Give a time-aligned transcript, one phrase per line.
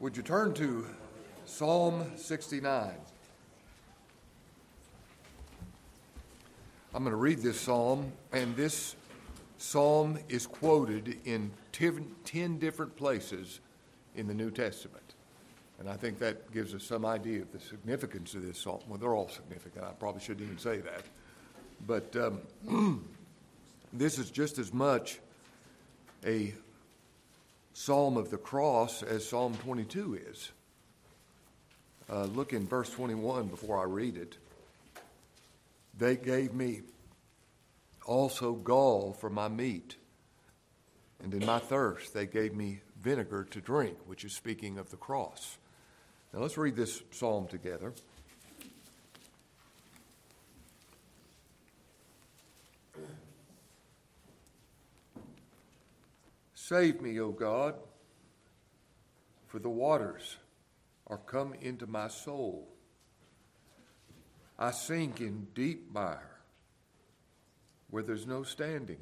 [0.00, 0.86] Would you turn to
[1.44, 2.92] Psalm 69?
[6.94, 8.94] I'm going to read this psalm, and this
[9.56, 13.58] psalm is quoted in 10 different places
[14.14, 15.14] in the New Testament.
[15.80, 18.78] And I think that gives us some idea of the significance of this psalm.
[18.86, 19.84] Well, they're all significant.
[19.84, 21.02] I probably shouldn't even say that.
[21.88, 23.04] But um,
[23.92, 25.18] this is just as much
[26.24, 26.54] a
[27.78, 30.50] psalm of the cross as Psalm 22 is.
[32.10, 34.36] Uh, look in verse 21 before I read it.
[35.96, 36.80] They gave me
[38.04, 39.94] also gall for my meat,
[41.22, 44.96] and in my thirst they gave me vinegar to drink, which is speaking of the
[44.96, 45.56] cross.
[46.32, 47.92] Now let's read this psalm together.
[56.68, 57.76] Save me, O God,
[59.46, 60.36] for the waters
[61.06, 62.68] are come into my soul.
[64.58, 66.40] I sink in deep mire
[67.88, 69.00] where there's no standing.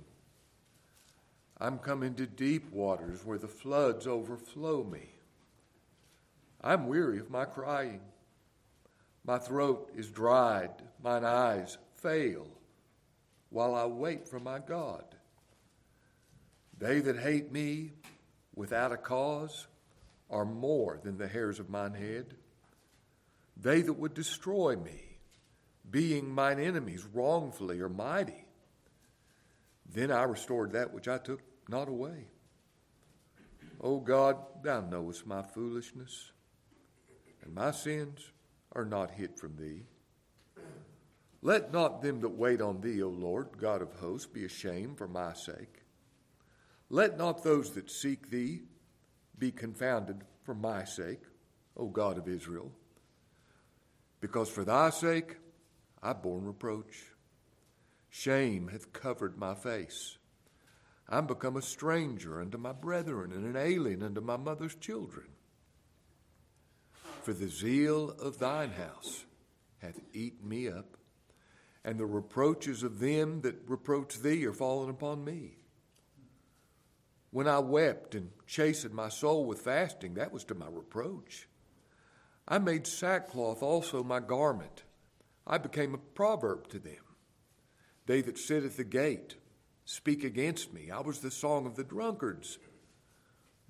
[1.58, 5.10] I'm come into deep waters where the floods overflow me.
[6.60, 8.02] I'm weary of my crying.
[9.24, 10.70] My throat is dried,
[11.02, 12.46] mine eyes fail,
[13.50, 15.15] while I wait for my God.
[16.78, 17.92] They that hate me
[18.54, 19.66] without a cause
[20.30, 22.34] are more than the hairs of mine head.
[23.56, 25.18] They that would destroy me,
[25.90, 28.44] being mine enemies wrongfully, are mighty.
[29.88, 32.28] Then I restored that which I took not away.
[33.80, 36.32] O God, thou knowest my foolishness,
[37.42, 38.30] and my sins
[38.72, 39.84] are not hid from thee.
[41.42, 45.06] Let not them that wait on thee, O Lord, God of hosts, be ashamed for
[45.06, 45.85] my sake.
[46.88, 48.62] Let not those that seek thee
[49.38, 51.22] be confounded for my sake,
[51.76, 52.72] O God of Israel.
[54.20, 55.36] Because for thy sake
[56.02, 57.04] I've borne reproach.
[58.08, 60.18] Shame hath covered my face.
[61.08, 65.26] I'm become a stranger unto my brethren and an alien unto my mother's children.
[67.22, 69.24] For the zeal of thine house
[69.78, 70.96] hath eaten me up,
[71.84, 75.56] and the reproaches of them that reproach thee are fallen upon me.
[77.36, 81.46] When I wept and chastened my soul with fasting, that was to my reproach.
[82.48, 84.84] I made sackcloth also my garment.
[85.46, 87.04] I became a proverb to them.
[88.06, 89.34] They that sit at the gate
[89.84, 90.90] speak against me.
[90.90, 92.56] I was the song of the drunkards.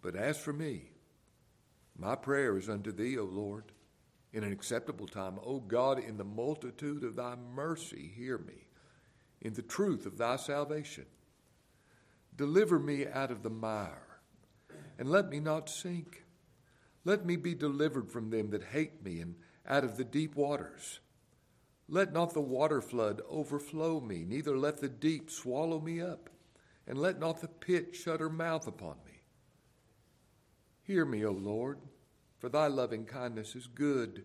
[0.00, 0.92] But as for me,
[1.98, 3.72] my prayer is unto thee, O Lord,
[4.32, 5.40] in an acceptable time.
[5.44, 8.68] O God, in the multitude of thy mercy, hear me.
[9.40, 11.06] In the truth of thy salvation,
[12.36, 14.20] Deliver me out of the mire,
[14.98, 16.24] and let me not sink.
[17.04, 19.36] Let me be delivered from them that hate me, and
[19.66, 21.00] out of the deep waters.
[21.88, 26.28] Let not the water flood overflow me, neither let the deep swallow me up,
[26.86, 29.22] and let not the pit shut her mouth upon me.
[30.82, 31.78] Hear me, O Lord,
[32.38, 34.24] for thy loving kindness is good.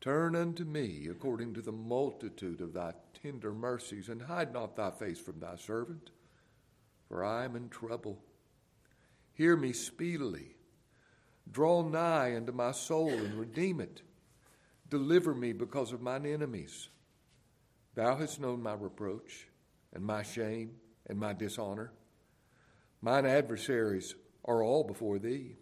[0.00, 4.90] Turn unto me according to the multitude of thy tender mercies, and hide not thy
[4.90, 6.10] face from thy servant
[7.12, 8.18] for I am in trouble.
[9.34, 10.56] Hear me speedily.
[11.50, 14.00] Draw nigh unto my soul and redeem it.
[14.88, 16.88] Deliver me because of mine enemies.
[17.94, 19.48] Thou hast known my reproach
[19.92, 21.92] and my shame and my dishonor.
[23.02, 24.14] Mine adversaries
[24.46, 25.56] are all before thee.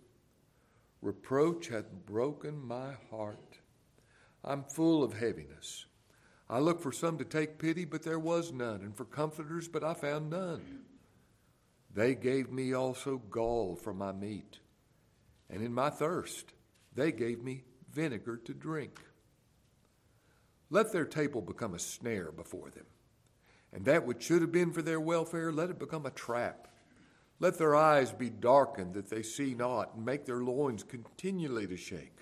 [1.03, 3.59] Reproach hath broken my heart.
[4.44, 5.87] I'm full of heaviness.
[6.49, 9.82] I looked for some to take pity, but there was none, and for comforters, but
[9.82, 10.84] I found none.
[11.94, 14.60] They gave me also gall for my meat,
[15.48, 16.52] and in my thirst
[16.94, 19.00] they gave me vinegar to drink.
[20.70, 22.86] Let their table become a snare before them,
[23.72, 26.68] and that which should have been for their welfare, let it become a trap.
[27.40, 31.76] Let their eyes be darkened that they see not, and make their loins continually to
[31.76, 32.19] shake.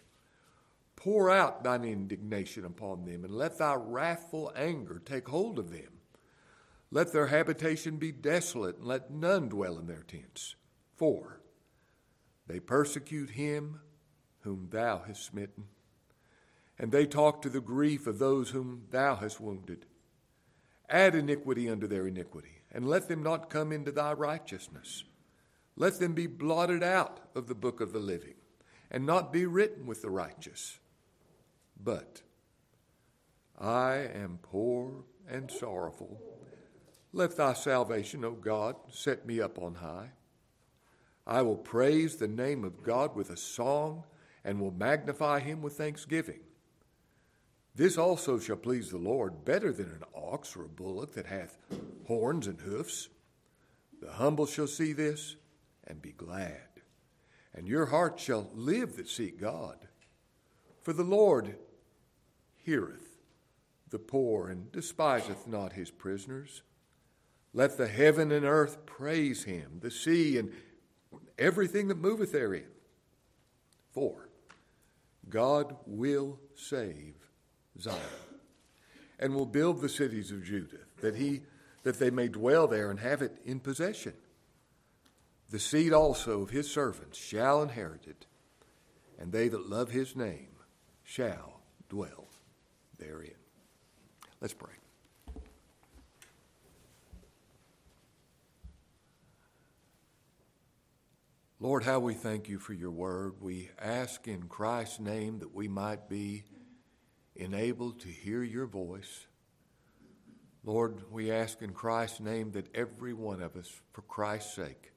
[0.97, 5.98] Pour out thine indignation upon them, and let thy wrathful anger take hold of them.
[6.91, 10.57] Let their habitation be desolate, and let none dwell in their tents.
[10.95, 11.41] For
[12.47, 13.81] they persecute him
[14.41, 15.65] whom thou hast smitten,
[16.79, 19.85] and they talk to the grief of those whom thou hast wounded.
[20.89, 25.05] Add iniquity unto their iniquity, and let them not come into thy righteousness.
[25.77, 28.35] Let them be blotted out of the book of the living,
[28.91, 30.79] and not be written with the righteous.
[31.79, 32.23] But
[33.61, 36.38] I am poor and sorrowful
[37.13, 40.11] let thy salvation, O God, set me up on high.
[41.27, 44.05] I will praise the name of God with a song
[44.45, 46.41] and will magnify him with thanksgiving.
[47.75, 51.59] This also shall please the Lord better than an ox or a bullock that hath
[52.07, 53.09] horns and hoofs.
[54.01, 55.37] The humble shall see this
[55.87, 56.83] and be glad,
[57.55, 59.87] and your heart shall live that seek God.
[60.81, 61.57] For the Lord
[62.57, 63.19] heareth
[63.91, 66.63] the poor and despiseth not his prisoners.
[67.55, 70.53] Let the heaven and earth praise him, the sea and
[71.39, 72.69] everything that moveth therein.
[73.91, 74.29] For
[75.29, 77.15] God will save
[77.81, 77.99] Zion
[79.19, 81.43] and will build the cities of Judah, that he
[81.83, 84.13] that they may dwell there and have it in possession.
[85.51, 88.27] The seed also of his servants shall inherit it,
[89.19, 90.51] and they that love his name
[91.03, 92.29] shall dwell
[92.99, 93.37] therein.
[94.41, 94.75] Let's pray.
[101.61, 103.35] Lord, how we thank you for your word.
[103.41, 106.45] We ask in Christ's name that we might be
[107.35, 109.27] enabled to hear your voice.
[110.63, 114.93] Lord, we ask in Christ's name that every one of us, for Christ's sake,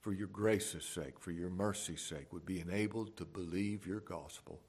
[0.00, 4.60] for your grace's sake, for your mercy's sake, would be enabled to believe your gospel.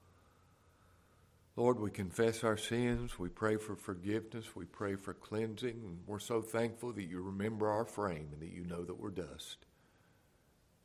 [1.56, 3.20] Lord, we confess our sins.
[3.20, 4.56] We pray for forgiveness.
[4.56, 5.82] We pray for cleansing.
[5.84, 9.12] And we're so thankful that you remember our frame and that you know that we're
[9.12, 9.68] dust.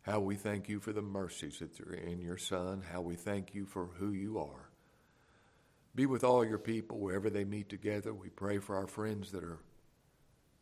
[0.04, 2.82] How we thank you for the mercies that are in your Son.
[2.92, 4.68] How we thank you for who you are.
[5.94, 8.12] Be with all your people wherever they meet together.
[8.12, 9.60] We pray for our friends that are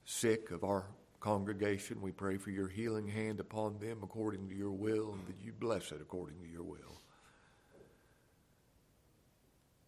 [0.05, 0.87] sick of our
[1.19, 2.01] congregation.
[2.01, 5.53] We pray for your healing hand upon them according to your will and that you
[5.53, 7.01] bless it according to your will.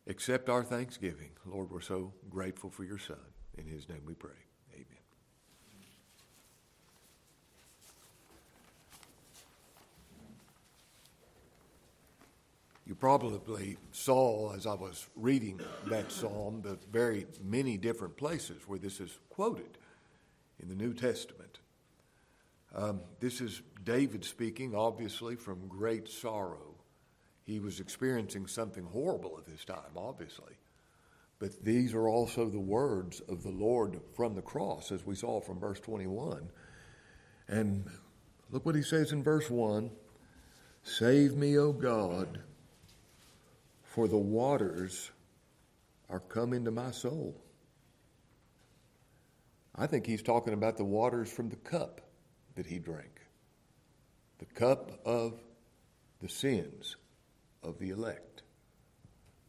[0.08, 1.30] Accept our thanksgiving.
[1.46, 3.16] Lord, we're so grateful for your Son.
[3.56, 4.32] In his name we pray.
[12.94, 18.78] You probably saw as I was reading that psalm the very many different places where
[18.78, 19.78] this is quoted
[20.60, 21.58] in the New Testament.
[22.72, 26.76] Um, this is David speaking, obviously, from great sorrow.
[27.42, 30.54] He was experiencing something horrible at this time, obviously.
[31.40, 35.40] But these are also the words of the Lord from the cross, as we saw
[35.40, 36.48] from verse 21.
[37.48, 37.90] And
[38.52, 39.90] look what he says in verse 1
[40.84, 42.38] Save me, O God
[43.94, 45.12] for the waters
[46.10, 47.40] are come into my soul.
[49.76, 52.00] I think he's talking about the waters from the cup
[52.56, 53.20] that he drank,
[54.38, 55.40] the cup of
[56.20, 56.96] the sins
[57.62, 58.42] of the elect.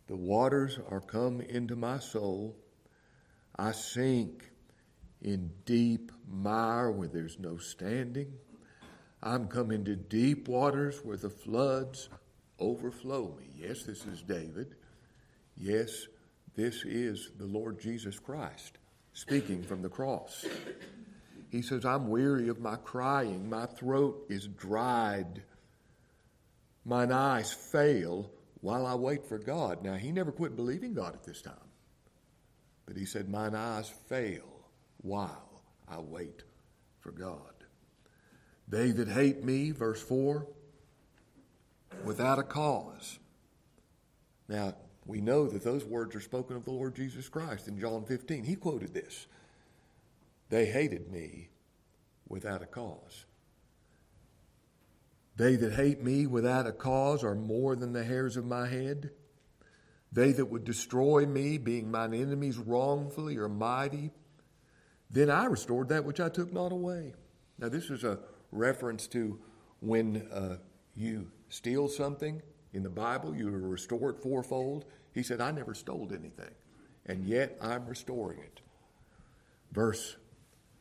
[0.06, 2.56] The waters are come into my soul.
[3.56, 4.51] I sink
[5.24, 8.31] in deep mire where there's no standing.
[9.24, 12.09] I'm come into deep waters where the floods
[12.60, 13.50] overflow me.
[13.56, 14.75] Yes, this is David.
[15.57, 16.07] Yes,
[16.56, 18.78] this is the Lord Jesus Christ
[19.13, 20.46] speaking from the cross.
[21.50, 23.50] He says, I'm weary of my crying.
[23.50, 25.42] My throat is dried.
[26.84, 28.30] Mine eyes fail
[28.62, 29.84] while I wait for God.
[29.84, 31.54] Now, he never quit believing God at this time.
[32.86, 34.44] But he said, Mine eyes fail
[34.98, 36.44] while I wait
[37.00, 37.40] for God.
[38.68, 40.48] They that hate me, verse 4,
[42.04, 43.19] without a cause.
[44.47, 44.75] Now,
[45.06, 48.44] we know that those words are spoken of the Lord Jesus Christ in John 15.
[48.44, 49.28] He quoted this.
[50.49, 51.49] They hated me
[52.28, 53.25] without a cause.
[55.35, 59.11] They that hate me without a cause are more than the hairs of my head.
[60.11, 64.11] They that would destroy me, being mine enemies wrongfully, are mighty.
[65.09, 67.14] Then I restored that which I took not away.
[67.59, 68.19] Now, this is a
[68.52, 69.40] reference to
[69.81, 70.57] when uh,
[70.95, 72.42] you steal something
[72.73, 74.85] in the Bible, you restore it fourfold.
[75.14, 76.54] He said, I never stole anything,
[77.06, 78.61] and yet I'm restoring it.
[79.71, 80.18] Verse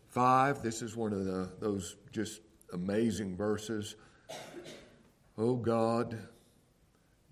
[0.08, 2.40] 5, this is one of the, those just
[2.72, 3.96] amazing verses.
[5.38, 6.18] Oh God,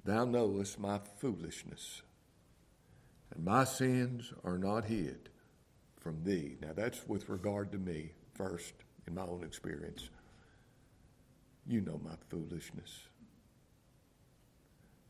[0.05, 2.03] thou knowest my foolishness,
[3.35, 5.29] and my sins are not hid
[5.99, 6.57] from thee.
[6.61, 8.75] Now, that's with regard to me, first,
[9.07, 10.11] in my own experience.
[11.67, 13.05] You know my foolishness.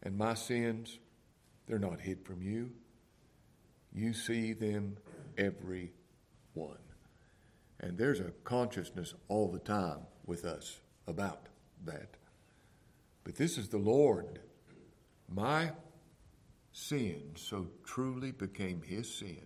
[0.03, 0.99] And my sins,
[1.67, 2.71] they're not hid from you.
[3.95, 4.97] You see them
[5.39, 5.93] every
[6.55, 6.77] one.
[7.81, 11.49] And there's a consciousness all the time with us about
[11.85, 12.17] that.
[13.25, 14.41] But this is the Lord.
[15.29, 15.73] My
[16.73, 19.43] sin so truly became his sin.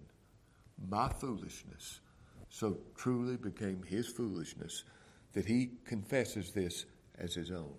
[0.88, 2.00] My foolishness
[2.48, 4.84] so truly became his foolishness
[5.32, 6.86] that he confesses this
[7.18, 7.74] as his own.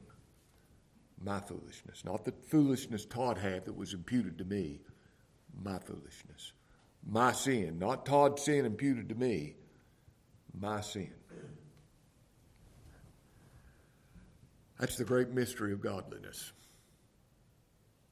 [1.20, 2.06] my foolishness.
[2.06, 4.82] Not the foolishness Todd had that was imputed to me,
[5.63, 6.53] my foolishness.
[7.03, 9.56] My sin, not Todd's sin imputed to me,
[10.53, 11.13] my sin.
[14.79, 16.51] That's the great mystery of godliness.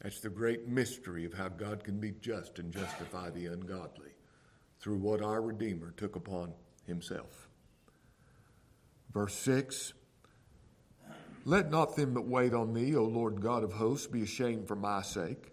[0.01, 4.12] That's the great mystery of how God can be just and justify the ungodly
[4.79, 6.53] through what our Redeemer took upon
[6.86, 7.50] himself.
[9.13, 9.94] Verse 6
[11.48, 14.75] Let not them that wait on thee, O Lord God of hosts, be ashamed for
[14.75, 15.52] my sake.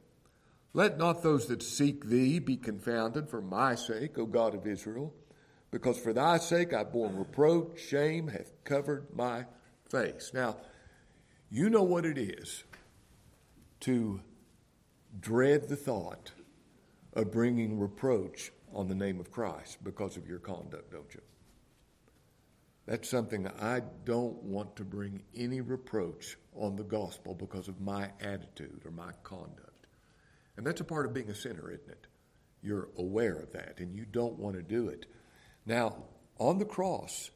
[0.72, 5.12] Let not those that seek thee be confounded for my sake, O God of Israel,
[5.70, 9.44] because for thy sake I bore reproach, shame hath covered my
[9.84, 10.30] face.
[10.32, 10.56] Now,
[11.50, 12.64] you know what it is
[13.80, 14.22] to
[15.20, 16.32] dread the thought
[17.12, 21.20] of bringing reproach on the name of Christ because of your conduct, don't you?
[22.92, 28.10] That's something I don't want to bring any reproach on the gospel because of my
[28.20, 29.86] attitude or my conduct.
[30.58, 32.06] And that's a part of being a sinner, isn't it?
[32.62, 35.06] You're aware of that and you don't want to do it.
[35.64, 36.04] Now,
[36.38, 37.30] on the cross,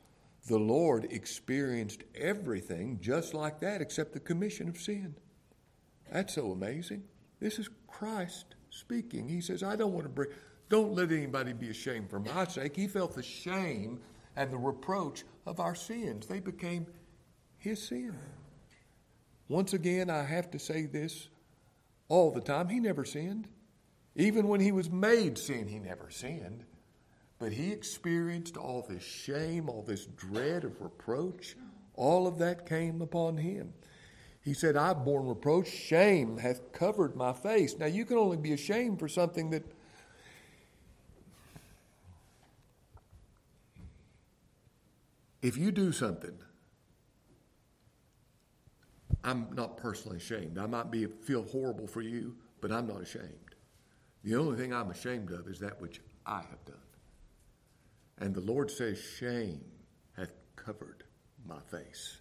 [0.46, 5.14] the Lord experienced everything just like that except the commission of sin.
[6.12, 7.02] That's so amazing.
[7.40, 9.26] This is Christ speaking.
[9.26, 10.28] He says, I don't want to bring,
[10.68, 12.76] don't let anybody be ashamed for my sake.
[12.76, 14.00] He felt the shame
[14.36, 16.26] and the reproach of our sins.
[16.26, 16.86] They became
[17.58, 18.14] his sin.
[19.48, 21.28] Once again, I have to say this
[22.08, 22.68] all the time.
[22.68, 23.48] He never sinned.
[24.14, 26.64] Even when he was made sin, he never sinned.
[27.38, 31.56] But he experienced all this shame, all this dread of reproach.
[31.94, 33.72] All of that came upon him.
[34.42, 37.76] He said, I've borne reproach, shame hath covered my face.
[37.78, 39.64] Now, you can only be ashamed for something that.
[45.46, 46.36] If you do something,
[49.22, 50.58] I'm not personally ashamed.
[50.58, 53.54] I might be feel horrible for you, but I'm not ashamed.
[54.24, 56.74] The only thing I'm ashamed of is that which I have done.
[58.18, 59.64] And the Lord says, Shame
[60.16, 61.04] hath covered
[61.46, 62.18] my face.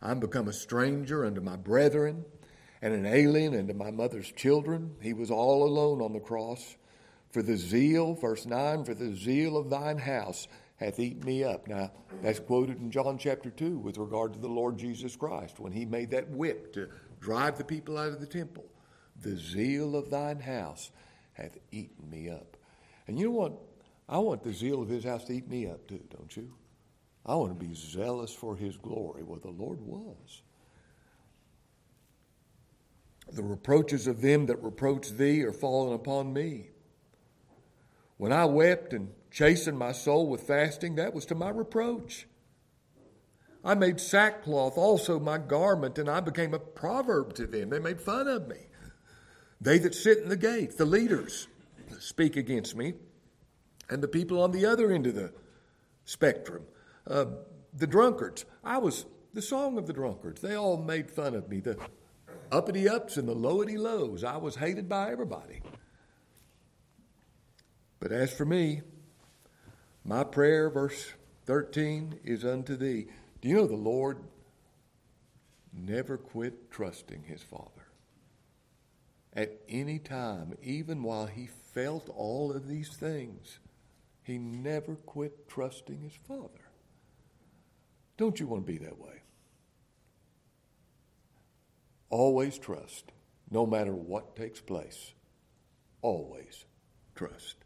[0.00, 2.24] I'm become a stranger unto my brethren
[2.80, 4.94] and an alien unto my mother's children.
[5.02, 6.76] He was all alone on the cross.
[7.32, 10.46] For the zeal, verse 9, for the zeal of thine house
[10.78, 11.66] hath eaten me up.
[11.68, 11.90] Now,
[12.22, 15.84] that's quoted in John chapter 2 with regard to the Lord Jesus Christ when he
[15.84, 16.88] made that whip to
[17.20, 18.64] drive the people out of the temple.
[19.20, 20.90] The zeal of thine house
[21.32, 22.56] hath eaten me up.
[23.06, 23.52] And you know what?
[24.08, 26.52] I want the zeal of his house to eat me up too, don't you?
[27.26, 29.22] I want to be zealous for his glory.
[29.22, 30.42] Well, the Lord was.
[33.32, 36.70] The reproaches of them that reproach thee are fallen upon me.
[38.18, 42.26] When I wept and chastened my soul with fasting, that was to my reproach.
[43.64, 47.70] I made sackcloth also my garment, and I became a proverb to them.
[47.70, 48.66] They made fun of me.
[49.60, 51.48] They that sit in the gate, the leaders,
[51.98, 52.94] speak against me,
[53.88, 55.32] and the people on the other end of the
[56.04, 56.64] spectrum
[57.08, 57.26] uh,
[57.72, 58.44] the drunkards.
[58.62, 60.40] I was the song of the drunkards.
[60.40, 61.60] They all made fun of me.
[61.60, 61.78] The
[62.52, 64.24] uppity ups and the lowity lows.
[64.24, 65.60] I was hated by everybody.
[68.00, 68.82] But as for me,
[70.04, 71.12] my prayer, verse
[71.46, 73.06] 13, is unto thee.
[73.40, 74.18] Do you know the Lord
[75.72, 77.70] never quit trusting his Father?
[79.32, 83.58] At any time, even while he felt all of these things,
[84.22, 86.68] he never quit trusting his Father.
[88.16, 89.22] Don't you want to be that way?
[92.10, 93.12] Always trust,
[93.50, 95.12] no matter what takes place.
[96.02, 96.64] Always
[97.14, 97.56] trust.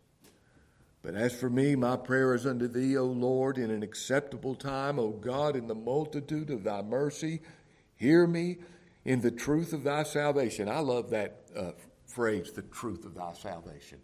[1.02, 4.98] But as for me, my prayer is unto thee, O Lord, in an acceptable time,
[4.98, 7.40] O God, in the multitude of thy mercy.
[7.96, 8.58] Hear me
[9.04, 10.68] in the truth of thy salvation.
[10.68, 11.72] I love that uh,
[12.06, 13.98] phrase, the truth of thy salvation.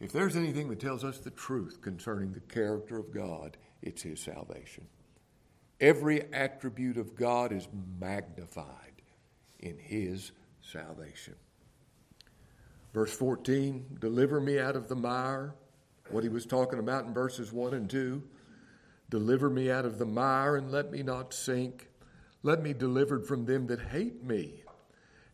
[0.00, 4.20] If there's anything that tells us the truth concerning the character of God, it's his
[4.20, 4.86] salvation.
[5.80, 7.68] Every attribute of God is
[8.00, 9.02] magnified
[9.60, 10.32] in his
[10.62, 11.34] salvation.
[12.92, 15.54] Verse 14, deliver me out of the mire,
[16.10, 18.22] what he was talking about in verses 1 and 2.
[19.10, 21.88] Deliver me out of the mire and let me not sink.
[22.42, 24.62] Let me delivered from them that hate me,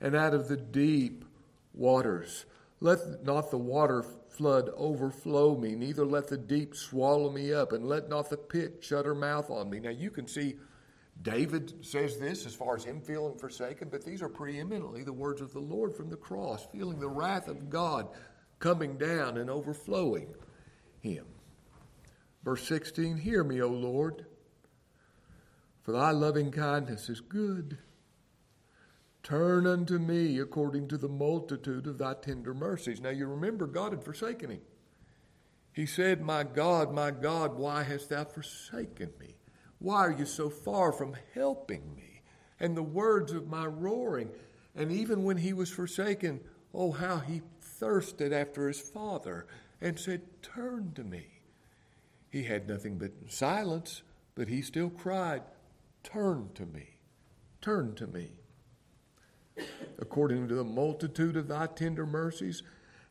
[0.00, 1.24] and out of the deep
[1.74, 2.46] waters.
[2.80, 7.86] Let not the water flood overflow me, neither let the deep swallow me up, and
[7.86, 9.80] let not the pit shut her mouth on me.
[9.80, 10.56] Now you can see
[11.22, 15.40] David says this as far as him feeling forsaken, but these are preeminently the words
[15.40, 18.08] of the Lord from the cross, feeling the wrath of God
[18.58, 20.34] coming down and overflowing
[21.04, 21.26] him.
[22.42, 24.26] Verse 16 Hear me, O Lord,
[25.82, 27.78] for thy loving kindness is good.
[29.22, 33.00] Turn unto me according to the multitude of thy tender mercies.
[33.00, 34.60] Now you remember God had forsaken him.
[35.72, 39.36] He said, My God, my God, why hast thou forsaken me?
[39.78, 42.22] Why are you so far from helping me?
[42.60, 44.30] And the words of my roaring.
[44.76, 46.40] And even when he was forsaken,
[46.72, 49.46] oh, how he thirsted after his father
[49.84, 51.26] and said, Turn to me.
[52.30, 54.02] He had nothing but silence,
[54.34, 55.42] but he still cried,
[56.02, 56.96] Turn to me.
[57.60, 58.32] Turn to me
[59.98, 62.62] according to the multitude of thy tender mercies,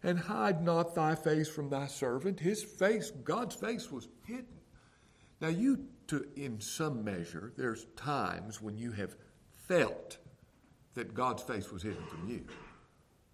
[0.01, 2.39] and hide not thy face from thy servant.
[2.39, 4.45] His face, God's face, was hidden.
[5.39, 9.15] Now, you, to, in some measure, there's times when you have
[9.67, 10.17] felt
[10.93, 12.45] that God's face was hidden from you,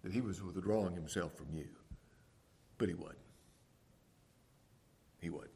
[0.02, 1.68] that He was withdrawing Himself from you,
[2.78, 3.18] but He wasn't.
[5.20, 5.50] He wasn't.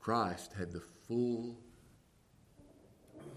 [0.00, 1.58] Christ had the full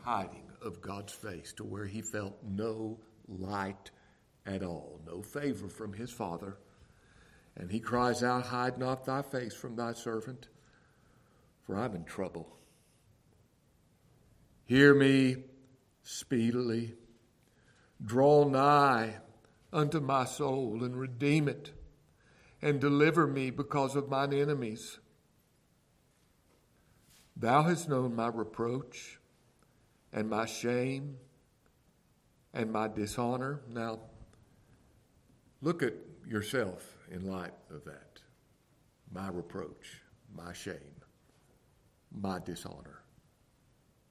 [0.02, 3.92] hiding of God's face to where he felt no light
[4.46, 6.58] at all, no favor from his Father.
[7.56, 10.48] And he cries out, Hide not thy face from thy servant,
[11.66, 12.58] for I'm in trouble.
[14.66, 15.36] Hear me
[16.04, 16.94] speedily.
[18.04, 19.18] Draw nigh
[19.74, 21.72] unto my soul and redeem it,
[22.62, 25.00] and deliver me because of mine enemies.
[27.36, 29.20] Thou hast known my reproach
[30.14, 31.18] and my shame
[32.54, 33.62] and my dishonor.
[33.70, 34.00] Now,
[35.62, 35.94] look at
[36.28, 38.20] yourself in light of that.
[39.12, 40.02] My reproach,
[40.36, 40.78] my shame,
[42.12, 43.02] my dishonor.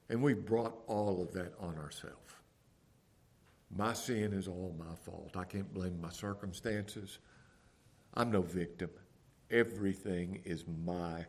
[0.08, 2.16] And we brought all of that on ourselves.
[3.74, 5.36] My sin is all my fault.
[5.36, 7.20] I can't blame my circumstances.
[8.14, 8.90] I'm no victim.
[9.50, 11.24] Everything is my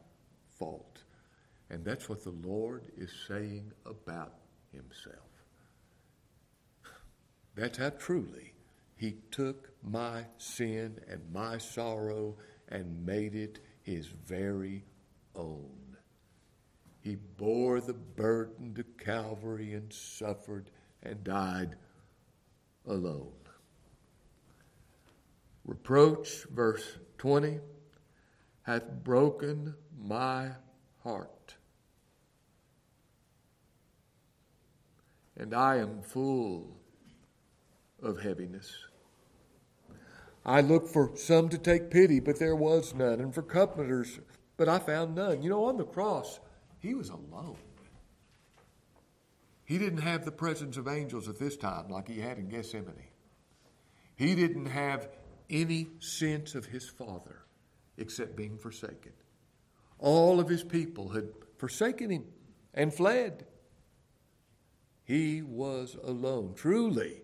[0.58, 1.04] fault.
[1.70, 4.34] And that's what the Lord is saying about
[4.72, 5.18] himself.
[7.56, 8.54] That's how truly
[8.96, 12.38] he took my sin and my sorrow
[12.70, 14.84] and made it his very
[15.36, 15.98] own.
[17.02, 20.70] He bore the burden to Calvary and suffered
[21.02, 21.76] and died
[22.86, 23.41] alone.
[25.66, 27.60] Reproach, verse 20,
[28.64, 30.52] hath broken my
[31.04, 31.42] heart.
[35.42, 36.78] and I am full
[38.02, 38.72] of heaviness.
[40.46, 44.20] I looked for some to take pity, but there was none, and for comforters,
[44.56, 45.42] but I found none.
[45.42, 46.40] You know, on the cross,
[46.80, 47.58] he was alone.
[49.66, 53.08] He didn't have the presence of angels at this time like he had in Gethsemane.
[54.16, 55.10] He didn't have
[55.52, 57.44] any sense of his Father
[57.98, 59.12] except being forsaken.
[60.00, 62.26] All of his people had forsaken him
[62.74, 63.46] and fled.
[65.04, 66.54] He was alone.
[66.56, 67.22] Truly,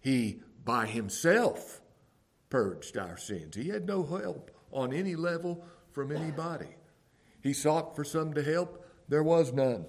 [0.00, 1.80] he by himself
[2.50, 3.56] purged our sins.
[3.56, 6.68] He had no help on any level from anybody.
[7.42, 9.86] He sought for some to help, there was none.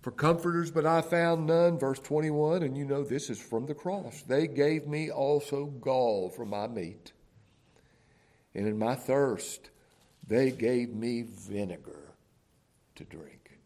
[0.00, 1.78] For comforters, but I found none.
[1.78, 4.22] Verse 21, and you know this is from the cross.
[4.22, 7.12] They gave me also gall for my meat,
[8.54, 9.70] and in my thirst,
[10.26, 12.14] they gave me vinegar
[12.94, 13.58] to drink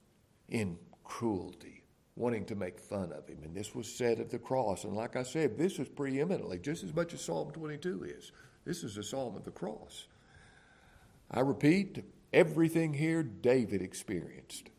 [0.49, 1.85] in cruelty
[2.17, 3.39] wanting to make fun of him.
[3.45, 4.85] And this was said at the cross.
[4.85, 8.33] And like I said, this is preeminently just as much as Psalm 22 is.
[8.65, 10.07] This is a psalm of the cross.
[11.31, 14.71] I repeat, everything here David experienced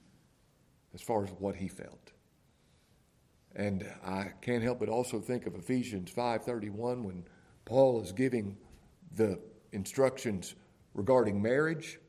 [0.95, 2.13] as far as what he felt.
[3.55, 7.25] And I can't help but also think of Ephesians 5:31 when
[7.65, 8.57] Paul is giving
[9.13, 9.39] the
[9.71, 10.55] instructions
[10.93, 11.99] regarding marriage,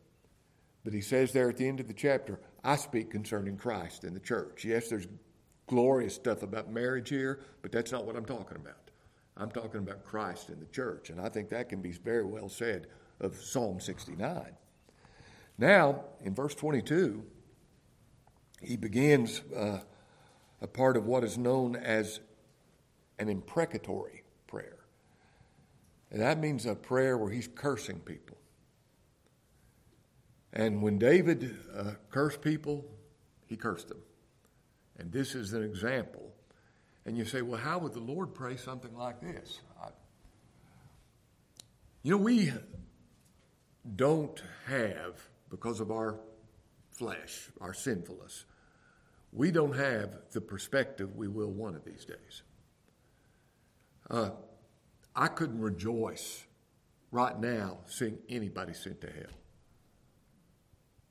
[0.85, 4.15] but he says there at the end of the chapter, I speak concerning Christ and
[4.15, 4.65] the church.
[4.65, 5.09] Yes, there's
[5.67, 8.91] glorious stuff about marriage here, but that's not what I'm talking about.
[9.37, 12.49] I'm talking about Christ and the church, and I think that can be very well
[12.49, 12.87] said
[13.21, 14.57] of Psalm 69.
[15.59, 17.25] Now, in verse 22,
[18.61, 19.81] he begins uh,
[20.61, 22.21] a part of what is known as
[23.19, 24.79] an imprecatory prayer.
[26.11, 28.37] And that means a prayer where he's cursing people.
[30.53, 32.85] And when David uh, cursed people,
[33.47, 34.01] he cursed them.
[34.99, 36.33] And this is an example.
[37.05, 39.61] And you say, well, how would the Lord pray something like this?
[39.83, 39.89] I,
[42.03, 42.53] you know, we
[43.97, 46.19] don't have, because of our
[46.97, 48.45] flesh, our sinfulness,
[49.33, 52.43] we don't have the perspective we will one of these days.
[54.11, 54.31] Uh,
[55.15, 56.45] I couldn't rejoice
[57.11, 59.37] right now seeing anybody sent to hell.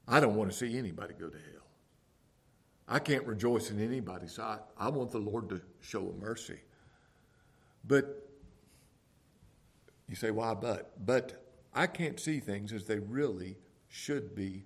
[0.08, 1.67] I don't want to see anybody go to hell.
[2.88, 6.60] I can't rejoice in anybody, so I, I want the Lord to show a mercy.
[7.88, 8.28] But
[10.08, 10.93] you say, why but?
[11.06, 11.43] But
[11.74, 14.65] I can't see things as they really should be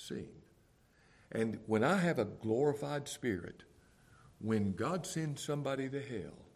[0.00, 0.42] seen.
[1.32, 3.62] And when I have a glorified spirit,
[4.40, 6.46] when God sends somebody to hell,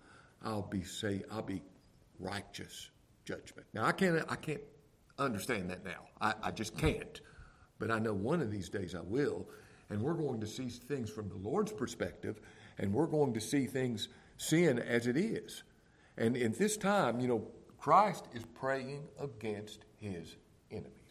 [0.43, 1.63] I'll be say I'll be
[2.19, 2.91] righteous
[3.25, 3.67] judgment.
[3.73, 4.63] Now I can't I can't
[5.19, 6.09] understand that now.
[6.21, 7.21] I, I just can't.
[7.79, 9.49] But I know one of these days I will.
[9.91, 12.41] And we're going to see things from the Lord's perspective,
[12.79, 15.63] and we're going to see things sin as it is.
[16.17, 17.47] And in this time, you know,
[17.79, 20.37] Christ is praying against his
[20.71, 21.04] enemies.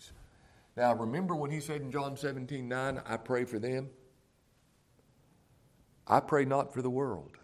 [0.76, 3.90] Now, remember when he said in John 17 9, I pray for them?
[6.08, 7.38] I pray not for the world,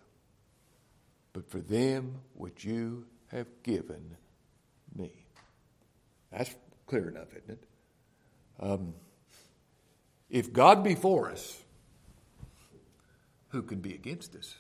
[1.34, 4.18] but for them which you have given
[4.96, 5.12] me.
[6.32, 6.56] That's
[6.88, 7.64] clear enough, isn't it?
[8.60, 8.94] Um,
[10.30, 11.62] if God be for us,
[13.50, 14.56] who can be against us?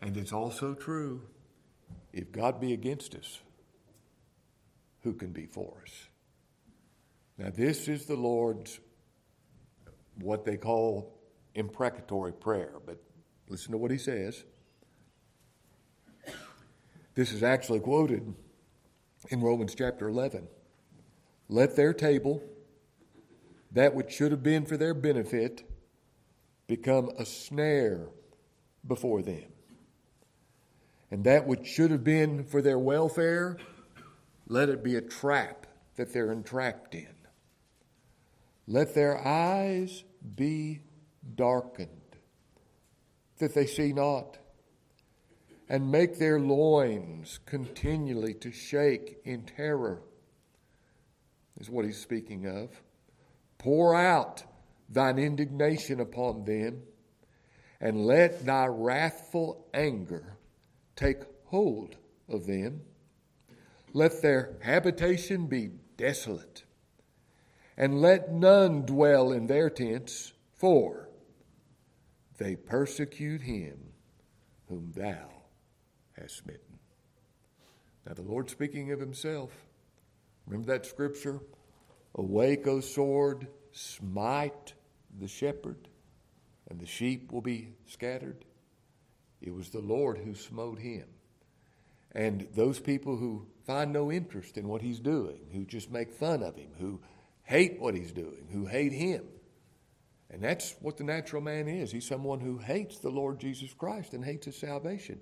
[0.00, 1.22] And it's also true
[2.12, 3.40] if God be against us,
[5.02, 6.08] who can be for us?
[7.38, 8.80] Now, this is the Lord's,
[10.20, 11.18] what they call
[11.54, 12.98] imprecatory prayer, but
[13.48, 14.44] listen to what he says.
[17.14, 18.34] This is actually quoted
[19.30, 20.48] in Romans chapter 11.
[21.48, 22.42] Let their table,
[23.72, 25.62] that which should have been for their benefit,
[26.66, 28.08] become a snare
[28.86, 29.44] before them
[31.10, 33.56] and that which should have been for their welfare,
[34.48, 37.15] let it be a trap that they're entrapped in.
[38.66, 40.80] Let their eyes be
[41.34, 42.16] darkened,
[43.38, 44.38] that they see not,
[45.68, 50.02] and make their loins continually to shake in terror,
[51.58, 52.82] is what he's speaking of.
[53.58, 54.44] Pour out
[54.88, 56.82] thine indignation upon them,
[57.80, 60.38] and let thy wrathful anger
[60.94, 61.96] take hold
[62.28, 62.82] of them.
[63.92, 66.64] Let their habitation be desolate,
[67.76, 71.08] and let none dwell in their tents, for
[72.38, 73.78] they persecute him
[74.68, 75.28] whom thou
[76.18, 76.78] hast smitten.
[78.06, 79.50] Now, the Lord speaking of himself,
[80.46, 81.40] remember that scripture?
[82.14, 84.74] Awake, O sword, smite
[85.18, 85.88] the shepherd,
[86.70, 88.44] and the sheep will be scattered.
[89.40, 91.06] It was the Lord who smote him.
[92.12, 96.42] And those people who find no interest in what he's doing, who just make fun
[96.42, 97.00] of him, who
[97.46, 99.24] hate what he's doing, who hate him.
[100.30, 101.90] And that's what the natural man is.
[101.90, 105.20] He's someone who hates the Lord Jesus Christ and hates his salvation.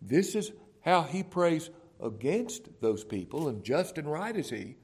[0.00, 1.68] This is how he prays
[2.00, 4.76] against those people, and just and right is he.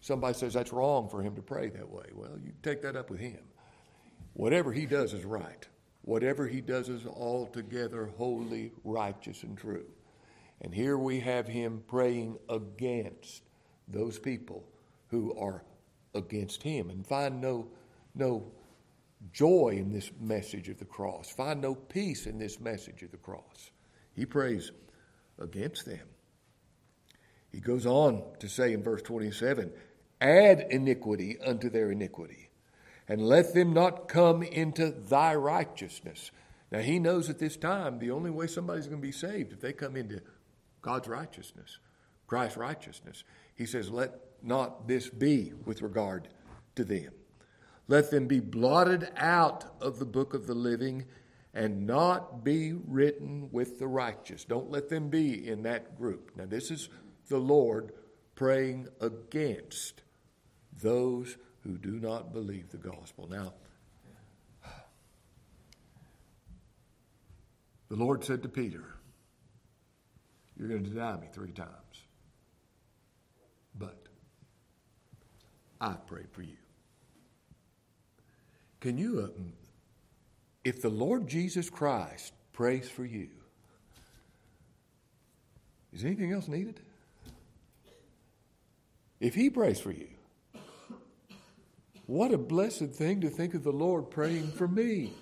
[0.00, 2.04] Somebody says that's wrong for him to pray that way.
[2.12, 3.40] Well, you take that up with him.
[4.34, 5.66] Whatever he does is right.
[6.02, 9.86] Whatever he does is altogether holy, righteous, and true.
[10.60, 13.42] And here we have him praying against
[13.88, 14.64] those people
[15.08, 15.62] who are
[16.14, 17.68] against him and find no,
[18.14, 18.50] no
[19.32, 23.16] joy in this message of the cross, find no peace in this message of the
[23.16, 23.70] cross.
[24.14, 24.72] He prays
[25.40, 26.06] against them.
[27.50, 29.72] He goes on to say in verse 27
[30.20, 32.50] add iniquity unto their iniquity
[33.06, 36.30] and let them not come into thy righteousness.
[36.70, 39.60] Now, he knows at this time the only way somebody's going to be saved if
[39.60, 40.20] they come into
[40.82, 41.78] God's righteousness,
[42.26, 43.24] Christ's righteousness.
[43.54, 46.28] He says, Let not this be with regard
[46.76, 47.12] to them.
[47.88, 51.06] Let them be blotted out of the book of the living
[51.54, 54.44] and not be written with the righteous.
[54.44, 56.32] Don't let them be in that group.
[56.36, 56.88] Now, this is
[57.28, 57.92] the Lord
[58.34, 60.02] praying against
[60.80, 63.26] those who do not believe the gospel.
[63.28, 63.54] Now,
[67.88, 68.84] the Lord said to Peter,
[70.56, 71.72] You're going to deny me three times.
[73.74, 74.07] But
[75.80, 76.56] I pray for you.
[78.80, 79.40] Can you, uh,
[80.64, 83.28] if the Lord Jesus Christ prays for you,
[85.92, 86.80] is anything else needed?
[89.20, 90.08] If He prays for you,
[92.08, 95.12] what a blessed thing to think of the Lord praying for me.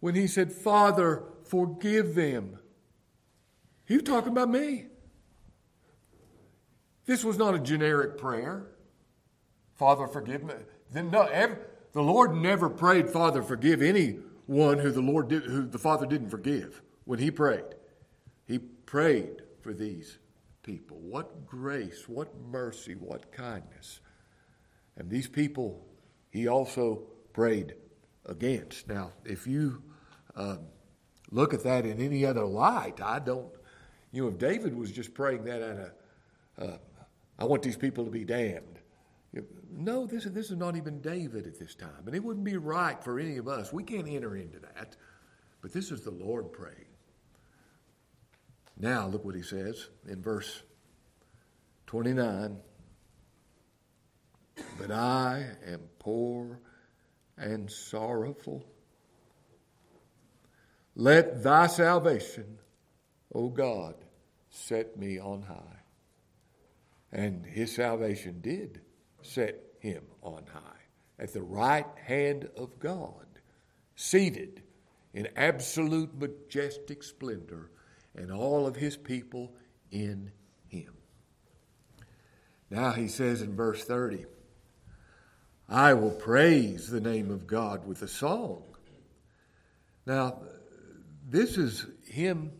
[0.00, 2.58] When he said, Father, forgive them.
[3.86, 4.84] He was talking about me.
[7.06, 8.66] This was not a generic prayer.
[9.78, 10.54] Father, forgive me.
[10.92, 11.56] Then no, every,
[11.92, 16.30] the Lord never prayed, Father, forgive anyone who the Lord did, who the Father didn't
[16.30, 17.64] forgive when He prayed.
[18.46, 20.18] He prayed for these
[20.62, 20.98] people.
[20.98, 24.00] What grace, what mercy, what kindness.
[24.96, 25.86] And these people,
[26.30, 27.74] he also prayed
[28.26, 28.88] against.
[28.88, 29.82] Now, if you
[30.34, 30.56] uh,
[31.30, 33.52] look at that in any other light, I don't,
[34.12, 36.76] you know, if David was just praying that out of, uh,
[37.38, 38.77] I want these people to be damned.
[39.70, 42.06] No, this is, this is not even David at this time.
[42.06, 43.72] And it wouldn't be right for any of us.
[43.72, 44.96] We can't enter into that.
[45.60, 46.86] But this is the Lord praying.
[48.78, 50.62] Now, look what he says in verse
[51.86, 52.58] 29
[54.78, 56.60] But I am poor
[57.36, 58.64] and sorrowful.
[60.94, 62.58] Let thy salvation,
[63.34, 63.94] O God,
[64.50, 65.82] set me on high.
[67.12, 68.80] And his salvation did
[69.28, 70.60] set him on high
[71.18, 73.26] at the right hand of God,
[73.96, 74.62] seated
[75.12, 77.70] in absolute majestic splendor,
[78.14, 79.54] and all of his people
[79.90, 80.30] in
[80.68, 80.92] him.
[82.70, 84.26] Now he says in verse 30,
[85.68, 88.62] I will praise the name of God with a song.
[90.06, 90.40] Now,
[91.28, 92.52] this is him,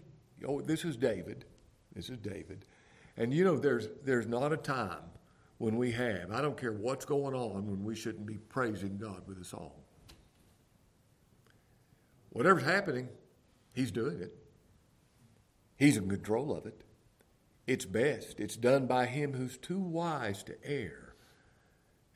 [0.46, 1.46] oh, this is David.
[1.94, 2.66] This is David.
[3.16, 5.10] And you know, there's, there's not a time
[5.58, 9.22] when we have, I don't care what's going on, when we shouldn't be praising God
[9.26, 9.72] with a song.
[12.30, 13.08] Whatever's happening,
[13.74, 14.34] He's doing it.
[15.76, 16.82] He's in control of it.
[17.66, 18.40] It's best.
[18.40, 21.14] It's done by Him who's too wise to err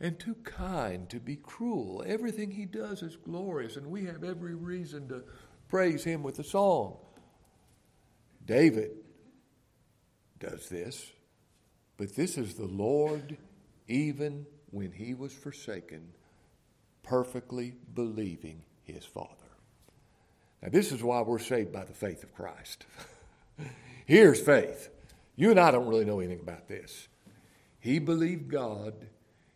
[0.00, 2.02] and too kind to be cruel.
[2.06, 5.22] Everything He does is glorious, and we have every reason to
[5.68, 6.96] praise Him with a song.
[8.44, 8.90] David
[10.40, 11.12] does this,
[12.02, 13.36] but this is the Lord,
[13.86, 16.08] even when He was forsaken,
[17.04, 19.28] perfectly believing His Father.
[20.60, 22.86] Now, this is why we're saved by the faith of Christ.
[24.04, 24.90] Here's faith.
[25.36, 27.06] You and I don't really know anything about this.
[27.78, 29.06] He believed God.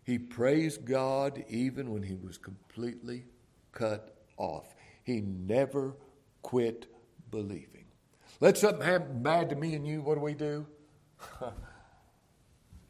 [0.04, 3.24] He praised God even when he was completely
[3.72, 4.72] cut off.
[5.02, 5.96] He never
[6.42, 6.86] quit
[7.32, 7.86] believing.
[8.38, 10.64] Let something happen bad to me and you, what do we do?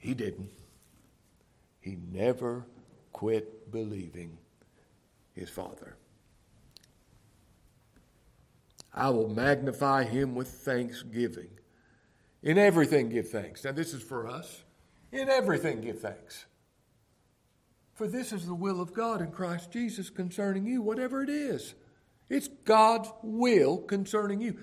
[0.06, 0.52] he didn't.
[1.80, 2.64] He never
[3.12, 4.38] quit believing
[5.34, 5.96] his Father.
[8.94, 11.48] I will magnify him with thanksgiving.
[12.40, 13.64] In everything, give thanks.
[13.64, 14.62] Now, this is for us.
[15.10, 16.46] In everything, give thanks.
[17.94, 21.74] For this is the will of God in Christ Jesus concerning you, whatever it is.
[22.30, 24.56] It's God's will concerning you.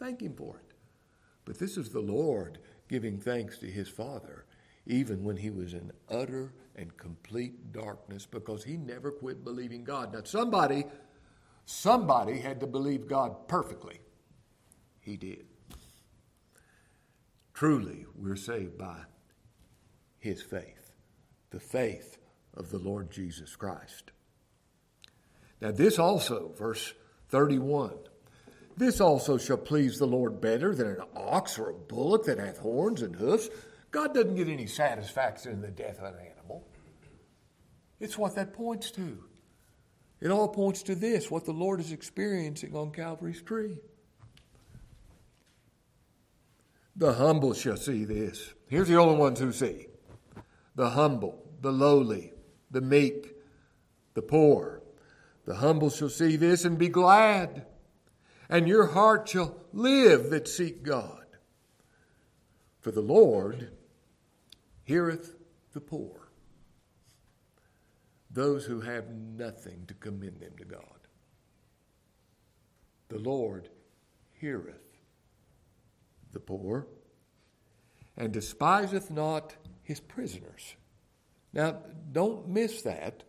[0.00, 0.74] Thank Him for it.
[1.44, 2.58] But this is the Lord
[2.88, 4.44] giving thanks to His Father,
[4.88, 10.12] even when He was in utter and complete darkness, because He never quit believing God.
[10.12, 10.84] Now, somebody
[11.70, 14.00] Somebody had to believe God perfectly.
[15.00, 15.44] He did.
[17.52, 19.00] Truly, we're saved by
[20.18, 20.92] His faith,
[21.50, 22.16] the faith
[22.54, 24.12] of the Lord Jesus Christ.
[25.60, 26.94] Now, this also, verse
[27.28, 27.92] 31,
[28.78, 32.60] this also shall please the Lord better than an ox or a bullock that hath
[32.60, 33.50] horns and hoofs.
[33.90, 36.66] God doesn't get any satisfaction in the death of an animal.
[38.00, 39.24] It's what that points to.
[40.20, 43.78] It all points to this what the Lord is experiencing on Calvary's tree.
[46.96, 48.52] The humble shall see this.
[48.66, 49.86] Here's the only ones who see
[50.74, 52.32] the humble, the lowly,
[52.70, 53.34] the meek,
[54.14, 54.82] the poor.
[55.44, 57.64] The humble shall see this and be glad,
[58.50, 61.24] and your heart shall live that seek God.
[62.80, 63.70] For the Lord
[64.88, 65.36] heareth
[65.74, 66.30] the poor
[68.30, 70.80] those who have nothing to commend them to God.
[73.08, 73.68] The Lord
[74.40, 74.80] heareth
[76.32, 76.86] the poor
[78.16, 80.74] and despiseth not his prisoners.
[81.52, 81.78] Now,
[82.12, 83.24] don't miss that.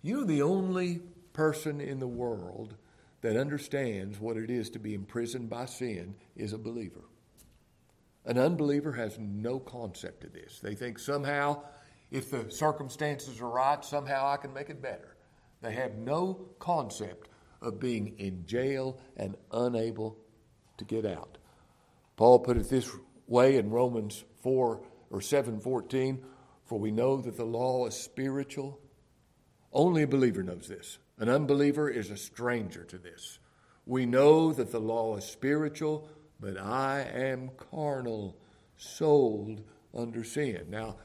[0.00, 1.02] You're the only
[1.32, 2.74] person in the world
[3.20, 7.04] that understands what it is to be imprisoned by sin is a believer.
[8.24, 10.60] An unbeliever has no concept of this.
[10.60, 11.62] They think somehow
[12.12, 15.16] if the circumstances are right, somehow I can make it better.
[15.62, 17.28] They have no concept
[17.62, 20.18] of being in jail and unable
[20.76, 21.38] to get out.
[22.16, 22.90] Paul put it this
[23.26, 26.22] way in Romans 4 or 7:14,
[26.64, 28.78] for we know that the law is spiritual.
[29.72, 30.98] Only a believer knows this.
[31.18, 33.38] An unbeliever is a stranger to this.
[33.86, 36.08] We know that the law is spiritual,
[36.42, 38.36] but I am carnal,
[38.76, 39.62] sold
[39.94, 40.66] under sin.
[40.68, 40.96] Now,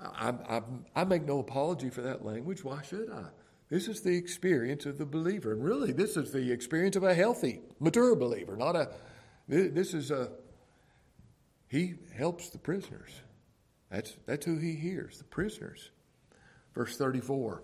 [0.00, 0.62] I, I,
[0.96, 2.64] I make no apology for that language.
[2.64, 3.26] Why should I?
[3.68, 5.52] This is the experience of the believer.
[5.52, 8.90] And really, this is the experience of a healthy, mature believer, not a.
[9.46, 10.30] This is a.
[11.68, 13.10] He helps the prisoners.
[13.90, 15.90] That's, that's who he hears, the prisoners.
[16.74, 17.62] Verse 34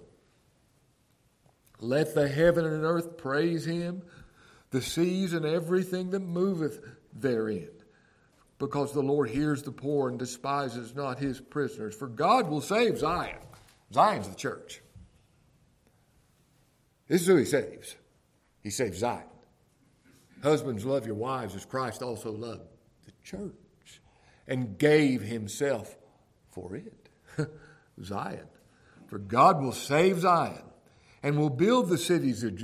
[1.80, 4.02] Let the heaven and earth praise him,
[4.70, 6.80] the seas and everything that moveth
[7.20, 7.70] therein.
[8.58, 11.94] Because the Lord hears the poor and despises not his prisoners.
[11.94, 13.38] For God will save Zion.
[13.92, 14.80] Zion's the church.
[17.06, 17.94] This is who he saves.
[18.62, 19.22] He saves Zion.
[20.42, 22.68] Husbands, love your wives as Christ also loved
[23.06, 24.00] the church
[24.46, 25.96] and gave himself
[26.50, 27.08] for it.
[28.02, 28.46] Zion.
[29.06, 30.62] For God will save Zion
[31.22, 32.54] and will build the cities of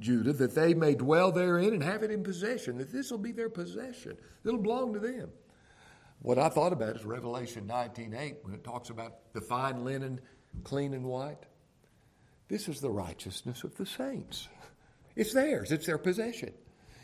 [0.00, 3.32] Judah that they may dwell therein and have it in possession, that this will be
[3.32, 4.16] their possession.
[4.44, 5.30] It'll belong to them.
[6.22, 10.20] What I thought about is Revelation 19.8 when it talks about the fine linen,
[10.64, 11.46] clean and white.
[12.48, 14.48] This is the righteousness of the saints.
[15.16, 16.52] It's theirs, it's their possession.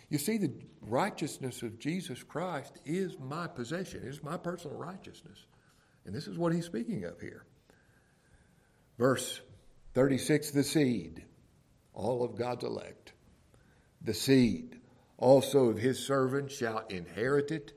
[0.09, 5.39] You see, the righteousness of Jesus Christ is my possession, it is my personal righteousness.
[6.05, 7.45] And this is what he's speaking of here.
[8.99, 9.41] Verse
[9.95, 11.25] 36 the seed,
[11.97, 13.13] all of God's elect.
[14.03, 14.79] The seed
[15.17, 17.73] also of his servants shall inherit it.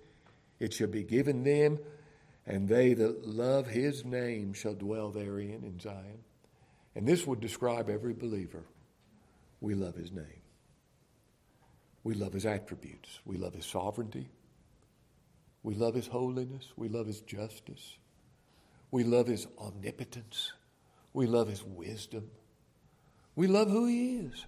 [0.60, 1.80] It shall be given them,
[2.46, 6.20] and they that love his name shall dwell therein in Zion.
[6.96, 8.66] And this would describe every believer.
[9.62, 10.42] We love his name.
[12.04, 13.20] We love his attributes.
[13.26, 14.30] We love his sovereignty.
[15.64, 16.68] We love his holiness.
[16.76, 17.98] We love his justice.
[18.92, 20.52] We love his omnipotence.
[21.14, 22.30] We love his wisdom.
[23.40, 24.46] We love who he is.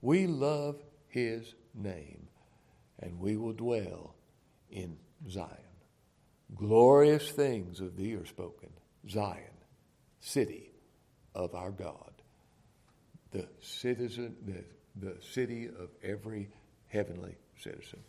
[0.00, 0.76] We love
[1.08, 2.28] his name.
[2.98, 4.14] And we will dwell
[4.70, 4.96] in
[5.28, 5.50] Zion.
[6.56, 8.70] Glorious things of thee are spoken.
[9.06, 9.58] Zion,
[10.20, 10.72] city
[11.34, 12.10] of our God.
[13.32, 14.64] The citizen, the,
[15.08, 16.48] the city of every
[16.86, 18.00] heavenly citizen.